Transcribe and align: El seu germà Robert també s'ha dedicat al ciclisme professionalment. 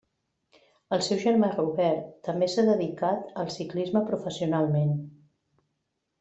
El 0.95 1.03
seu 1.07 1.19
germà 1.23 1.49
Robert 1.51 2.07
també 2.29 2.47
s'ha 2.55 2.65
dedicat 2.71 3.29
al 3.43 3.53
ciclisme 3.59 4.05
professionalment. 4.09 4.99